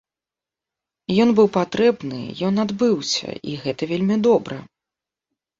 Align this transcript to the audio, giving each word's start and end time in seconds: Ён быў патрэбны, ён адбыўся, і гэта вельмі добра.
Ён 1.25 1.29
быў 1.39 1.47
патрэбны, 1.57 2.21
ён 2.47 2.53
адбыўся, 2.65 3.29
і 3.53 3.55
гэта 3.67 3.81
вельмі 3.93 4.15
добра. 4.31 4.57